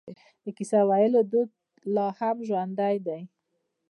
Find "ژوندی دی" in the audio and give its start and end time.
2.47-3.21